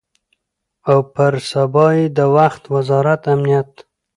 او 0.89 0.97
پر 1.13 1.33
سبا 1.49 1.87
یې 1.97 2.05
د 2.17 2.19
وخت 2.35 2.63
وزارت 2.73 3.21
امنیت 3.33 3.71